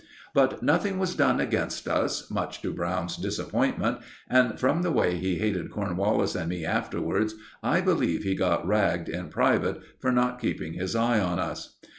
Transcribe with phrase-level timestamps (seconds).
[0.33, 5.35] But nothing was done against us, much to Brown's disappointment, and from the way he
[5.35, 10.73] hated Cornwallis and me afterwards, I believe he got ragged in private for not keeping
[10.73, 11.77] his eye on us.